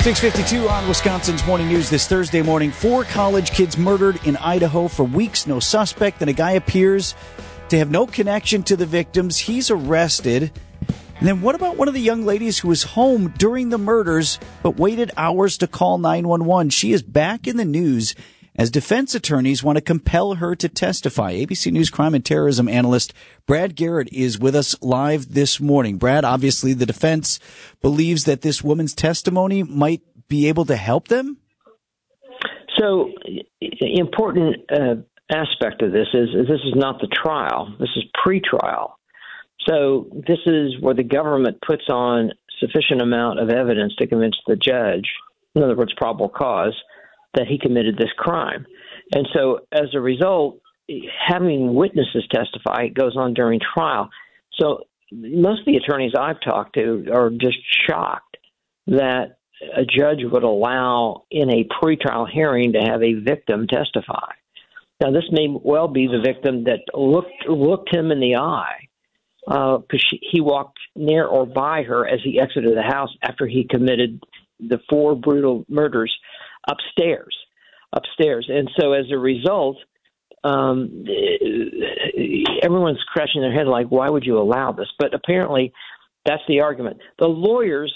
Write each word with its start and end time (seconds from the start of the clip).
652 0.00 0.68
on 0.68 0.88
Wisconsin's 0.88 1.44
Morning 1.44 1.66
News 1.66 1.90
this 1.90 2.06
Thursday 2.06 2.40
morning. 2.40 2.70
Four 2.70 3.02
college 3.04 3.50
kids 3.50 3.76
murdered 3.76 4.24
in 4.24 4.36
Idaho 4.36 4.86
for 4.86 5.02
weeks. 5.02 5.46
No 5.46 5.58
suspect. 5.58 6.20
Then 6.20 6.28
a 6.28 6.32
guy 6.32 6.52
appears 6.52 7.16
to 7.68 7.78
have 7.78 7.90
no 7.90 8.06
connection 8.06 8.62
to 8.62 8.76
the 8.76 8.86
victims. 8.86 9.38
He's 9.38 9.70
arrested. 9.70 10.52
And 11.18 11.26
then 11.26 11.42
what 11.42 11.56
about 11.56 11.76
one 11.76 11.88
of 11.88 11.94
the 11.94 12.00
young 12.00 12.24
ladies 12.24 12.60
who 12.60 12.68
was 12.68 12.84
home 12.84 13.34
during 13.36 13.70
the 13.70 13.76
murders 13.76 14.38
but 14.62 14.76
waited 14.76 15.10
hours 15.16 15.58
to 15.58 15.66
call 15.66 15.98
911? 15.98 16.70
She 16.70 16.92
is 16.92 17.02
back 17.02 17.48
in 17.48 17.56
the 17.56 17.64
news 17.64 18.14
as 18.58 18.70
defense 18.70 19.14
attorneys 19.14 19.62
want 19.62 19.76
to 19.76 19.80
compel 19.80 20.34
her 20.34 20.56
to 20.56 20.68
testify. 20.68 21.32
ABC 21.32 21.70
News 21.70 21.88
crime 21.88 22.14
and 22.14 22.24
terrorism 22.24 22.68
analyst 22.68 23.14
Brad 23.46 23.76
Garrett 23.76 24.12
is 24.12 24.38
with 24.38 24.56
us 24.56 24.76
live 24.82 25.32
this 25.32 25.60
morning. 25.60 25.96
Brad, 25.96 26.24
obviously 26.24 26.74
the 26.74 26.84
defense 26.84 27.38
believes 27.80 28.24
that 28.24 28.42
this 28.42 28.62
woman's 28.62 28.94
testimony 28.94 29.62
might 29.62 30.02
be 30.26 30.48
able 30.48 30.64
to 30.64 30.76
help 30.76 31.06
them. 31.08 31.38
So, 32.76 33.12
important 33.80 34.56
uh, 34.70 34.96
aspect 35.30 35.82
of 35.82 35.92
this 35.92 36.08
is, 36.12 36.28
is 36.30 36.46
this 36.48 36.60
is 36.64 36.74
not 36.74 37.00
the 37.00 37.08
trial. 37.08 37.74
This 37.78 37.90
is 37.96 38.04
pre-trial. 38.22 38.98
So 39.66 40.06
this 40.26 40.38
is 40.46 40.80
where 40.80 40.94
the 40.94 41.02
government 41.02 41.58
puts 41.66 41.84
on 41.88 42.32
sufficient 42.60 43.02
amount 43.02 43.40
of 43.40 43.50
evidence 43.50 43.94
to 43.96 44.06
convince 44.06 44.36
the 44.46 44.56
judge, 44.56 45.08
in 45.54 45.62
other 45.62 45.76
words, 45.76 45.92
probable 45.96 46.28
cause, 46.28 46.74
that 47.34 47.46
he 47.46 47.58
committed 47.58 47.96
this 47.96 48.12
crime. 48.16 48.66
And 49.14 49.26
so, 49.34 49.60
as 49.72 49.94
a 49.94 50.00
result, 50.00 50.60
having 51.26 51.74
witnesses 51.74 52.26
testify 52.32 52.88
goes 52.88 53.16
on 53.16 53.34
during 53.34 53.60
trial. 53.60 54.10
So, 54.58 54.84
most 55.12 55.60
of 55.60 55.66
the 55.66 55.76
attorneys 55.76 56.12
I've 56.18 56.40
talked 56.40 56.74
to 56.74 57.06
are 57.12 57.30
just 57.30 57.56
shocked 57.88 58.36
that 58.88 59.38
a 59.76 59.84
judge 59.84 60.20
would 60.22 60.42
allow 60.42 61.24
in 61.30 61.50
a 61.50 61.64
pretrial 61.64 62.28
hearing 62.30 62.72
to 62.74 62.80
have 62.80 63.02
a 63.02 63.14
victim 63.14 63.66
testify. 63.66 64.32
Now, 65.00 65.10
this 65.10 65.24
may 65.30 65.46
well 65.48 65.88
be 65.88 66.06
the 66.06 66.20
victim 66.24 66.64
that 66.64 66.80
looked 66.94 67.48
looked 67.48 67.94
him 67.94 68.10
in 68.10 68.20
the 68.20 68.36
eye 68.36 68.88
because 69.46 70.04
uh, 70.12 70.16
he 70.30 70.40
walked 70.40 70.78
near 70.94 71.24
or 71.24 71.46
by 71.46 71.82
her 71.82 72.06
as 72.06 72.20
he 72.22 72.40
exited 72.40 72.76
the 72.76 72.82
house 72.82 73.10
after 73.22 73.46
he 73.46 73.66
committed 73.68 74.20
the 74.60 74.78
four 74.90 75.14
brutal 75.14 75.64
murders 75.68 76.14
upstairs, 76.66 77.36
upstairs. 77.92 78.46
And 78.48 78.70
so 78.78 78.92
as 78.92 79.06
a 79.12 79.18
result, 79.18 79.76
um, 80.44 81.04
everyone's 82.62 83.00
scratching 83.10 83.42
their 83.42 83.52
head 83.52 83.66
like, 83.66 83.88
why 83.88 84.08
would 84.08 84.24
you 84.24 84.38
allow 84.38 84.72
this? 84.72 84.88
But 84.98 85.14
apparently, 85.14 85.72
that's 86.24 86.42
the 86.48 86.60
argument. 86.60 86.98
The 87.18 87.26
lawyers, 87.26 87.92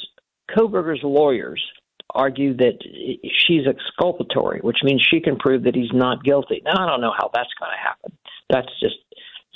Kohberger's 0.51 1.03
lawyers, 1.03 1.63
argue 2.15 2.57
that 2.57 2.79
she's 3.47 3.63
exculpatory, 3.67 4.61
which 4.61 4.79
means 4.83 5.07
she 5.09 5.21
can 5.21 5.37
prove 5.37 5.65
that 5.65 5.75
he's 5.75 5.93
not 5.93 6.23
guilty. 6.25 6.63
Now, 6.65 6.85
I 6.85 6.91
don't 6.91 7.01
know 7.01 7.13
how 7.17 7.31
that's 7.33 7.49
going 7.59 7.71
to 7.71 7.79
happen. 7.79 8.19
That's 8.51 8.69
just 8.81 8.97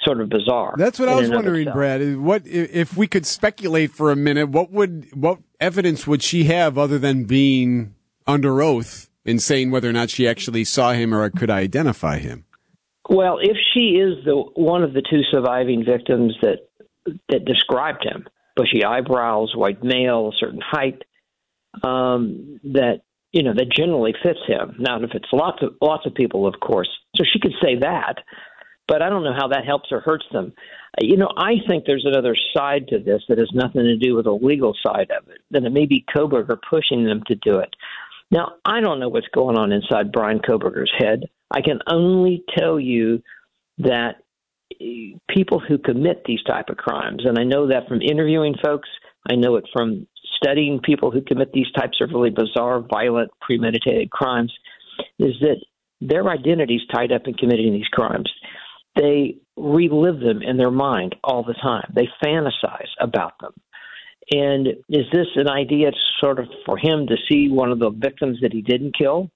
sort 0.03 0.21
of 0.21 0.29
bizarre. 0.29 0.75
That's 0.79 0.99
what 0.99 1.09
I 1.09 1.15
was 1.17 1.31
wondering, 1.31 1.71
Brad. 1.71 2.19
What 2.19 2.47
if 2.47 2.97
we 2.97 3.07
could 3.07 3.27
speculate 3.27 3.91
for 3.91 4.11
a 4.11 4.17
minute? 4.17 4.49
What 4.49 4.71
would 4.71 5.09
what 5.13 5.41
evidence 5.61 6.07
would 6.07 6.23
she 6.23 6.45
have 6.45 6.79
other 6.79 6.99
than 6.99 7.25
being 7.25 7.96
under 8.27 8.63
oath 8.63 9.09
in 9.25 9.39
saying 9.39 9.71
whether 9.71 9.89
or 9.89 9.93
not 9.93 10.11
she 10.11 10.29
actually 10.29 10.65
saw 10.65 10.93
him 10.93 11.15
or 11.15 11.29
could 11.31 11.51
identify 11.51 12.19
him? 12.19 12.45
Well, 13.09 13.39
if 13.41 13.57
she 13.73 13.99
is 13.99 14.25
the 14.25 14.35
one 14.55 14.83
of 14.83 14.93
the 14.93 15.03
two 15.03 15.23
surviving 15.31 15.85
victims 15.85 16.35
that 16.43 16.69
that 17.29 17.45
described 17.45 18.05
him, 18.05 18.27
bushy 18.57 18.85
eyebrows, 18.85 19.55
white 19.55 19.85
male, 19.85 20.29
a 20.29 20.37
certain 20.39 20.61
height, 20.61 21.03
um, 21.85 22.59
that 22.65 23.03
you 23.33 23.43
know 23.43 23.55
that 23.55 23.71
generally 23.71 24.15
fits 24.23 24.41
him. 24.47 24.77
Now, 24.79 25.01
if 25.03 25.11
it's 25.15 25.29
lots 25.33 25.63
of 25.63 25.75
lots 25.81 26.07
of 26.07 26.15
people, 26.15 26.47
of 26.47 26.55
course, 26.61 26.89
so 27.15 27.25
she 27.25 27.39
could 27.39 27.55
say 27.63 27.77
that, 27.81 28.17
but 28.89 29.03
I 29.03 29.09
don't 29.09 29.23
know 29.23 29.35
how 29.37 29.49
that 29.49 29.65
helps 29.65 29.93
or 29.93 30.01
hurts 30.01 30.27
them. 30.33 30.53
You 30.99 31.17
know, 31.17 31.31
I 31.37 31.57
think 31.69 31.85
there's 31.85 32.07
another 32.07 32.35
side 32.57 32.89
to 32.89 32.99
this 32.99 33.23
that 33.29 33.39
has 33.39 33.51
nothing 33.53 33.83
to 33.83 33.97
do 33.97 34.17
with 34.17 34.25
the 34.25 34.33
legal 34.33 34.75
side 34.85 35.11
of 35.11 35.29
it. 35.29 35.43
That 35.51 35.65
it 35.65 35.71
may 35.71 35.87
be 35.87 36.05
Kohberger 36.15 36.57
pushing 36.69 37.05
them 37.05 37.23
to 37.27 37.35
do 37.37 37.59
it. 37.59 37.76
Now, 38.31 38.55
I 38.65 38.81
don't 38.81 39.01
know 39.01 39.09
what's 39.09 39.29
going 39.35 39.57
on 39.57 39.73
inside 39.73 40.13
Brian 40.13 40.41
Kohberger's 40.41 40.93
head. 40.99 41.25
I 41.51 41.61
can 41.61 41.79
only 41.89 42.45
tell 42.57 42.81
you 42.81 43.23
that 43.79 44.17
eh, 44.81 45.17
people 45.29 45.61
who 45.61 45.79
commit 45.79 46.25
these 46.25 46.43
type 46.43 46.69
of 46.69 46.77
crimes, 46.77 47.23
and 47.25 47.39
I 47.39 47.45
know 47.45 47.69
that 47.69 47.89
from 47.89 48.03
interviewing 48.03 48.55
folks, 48.65 48.89
I 49.31 49.37
know 49.37 49.57
it 49.57 49.65
from 49.73 50.07
studying 50.37 50.81
people 50.81 51.11
who 51.11 51.23
commit 51.23 51.53
these 51.53 51.71
types 51.77 51.99
of 52.01 52.11
really 52.11 52.31
bizarre, 52.31 52.81
violent, 52.81 53.31
premeditated 53.41 54.11
crimes, 54.11 54.53
is 55.19 55.35
that 55.41 55.65
their 56.01 56.29
identity 56.29 56.77
is 56.77 56.83
tied 56.93 57.13
up 57.13 57.23
in 57.27 57.35
committing 57.35 57.73
these 57.73 57.89
crimes. 57.89 58.31
They 58.97 59.37
relive 59.57 60.21
them 60.21 60.43
in 60.43 60.57
their 60.57 60.71
mind 60.71 61.17
all 61.23 61.43
the 61.43 61.55
time. 61.55 61.93
They 61.95 62.09
fantasize 62.23 62.89
about 63.01 63.33
them. 63.41 63.53
And 64.31 64.69
is 64.89 65.07
this 65.13 65.29
an 65.37 65.49
idea 65.49 65.91
sort 66.21 66.39
of 66.39 66.47
for 66.65 66.77
him 66.77 67.07
to 67.07 67.17
see 67.29 67.49
one 67.49 67.71
of 67.71 67.79
the 67.79 67.91
victims 67.91 68.39
that 68.43 68.53
he 68.53 68.63
didn't 68.63 68.97
kill? 68.97 69.31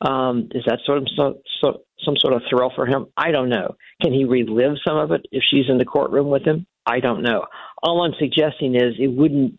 Um, 0.00 0.48
is 0.52 0.64
that 0.66 0.80
sort 0.84 0.98
of 0.98 1.08
so, 1.16 1.38
so, 1.60 1.82
some 2.04 2.16
sort 2.18 2.34
of 2.34 2.42
thrill 2.50 2.72
for 2.74 2.86
him? 2.86 3.06
I 3.16 3.30
don't 3.30 3.48
know. 3.48 3.76
Can 4.02 4.12
he 4.12 4.24
relive 4.24 4.76
some 4.86 4.98
of 4.98 5.12
it 5.12 5.26
if 5.32 5.42
she's 5.48 5.68
in 5.68 5.78
the 5.78 5.84
courtroom 5.84 6.28
with 6.28 6.44
him? 6.44 6.66
I 6.84 7.00
don't 7.00 7.22
know. 7.22 7.46
All 7.82 8.02
I'm 8.02 8.14
suggesting 8.18 8.74
is 8.74 8.94
it 8.98 9.08
wouldn't 9.08 9.58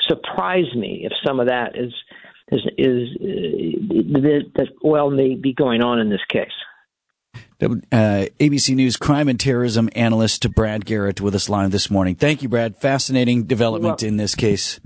surprise 0.00 0.74
me 0.74 1.02
if 1.04 1.12
some 1.26 1.40
of 1.40 1.48
that 1.48 1.72
is 1.76 1.92
is 2.50 2.60
is 2.78 3.08
uh, 3.20 4.48
that 4.56 4.68
well 4.82 5.10
may 5.10 5.34
be 5.34 5.52
going 5.52 5.82
on 5.82 5.98
in 5.98 6.10
this 6.10 6.24
case. 6.30 6.52
Uh, 7.64 8.26
ABC 8.40 8.74
News 8.74 8.96
crime 8.96 9.28
and 9.28 9.40
terrorism 9.40 9.88
analyst 9.94 10.52
Brad 10.54 10.84
Garrett 10.84 11.20
with 11.20 11.34
us 11.34 11.48
live 11.48 11.70
this 11.70 11.90
morning. 11.90 12.14
Thank 12.14 12.42
you, 12.42 12.48
Brad. 12.48 12.76
Fascinating 12.76 13.44
development 13.44 14.02
in 14.02 14.16
this 14.16 14.34
case. 14.34 14.80